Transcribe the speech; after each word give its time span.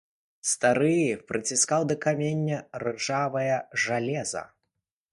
Стары 0.51 0.93
прыціскаў 1.33 1.81
да 1.93 1.99
каменя 2.07 2.57
ржавае 2.87 3.55
жалеза. 3.89 4.43